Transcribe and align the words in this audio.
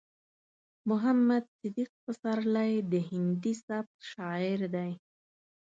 محمد 0.89 1.43
صديق 1.59 1.91
پسرلی 2.03 2.73
د 2.91 2.93
هندي 3.09 3.53
سبک 3.65 3.97
شاعر 4.11 4.59
دی. 4.75 4.91